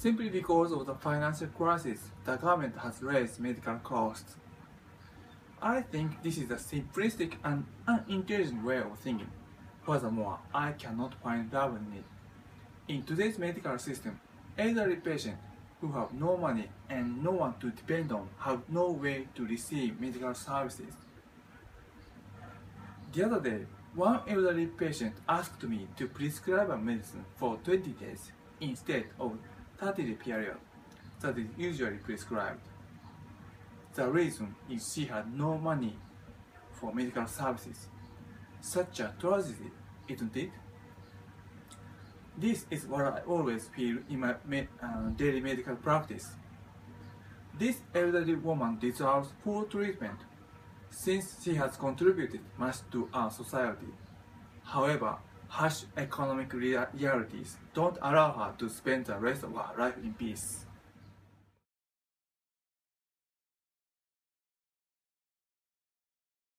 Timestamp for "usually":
31.56-31.96